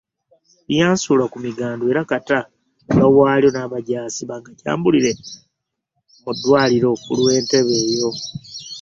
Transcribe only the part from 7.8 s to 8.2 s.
eyo.